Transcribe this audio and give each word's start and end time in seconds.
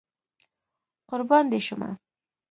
قربان 1.09 1.43
دي 1.51 1.59
شمه 1.67 1.89